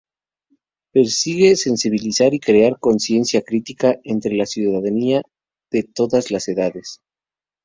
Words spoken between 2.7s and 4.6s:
una conciencia crítica entre la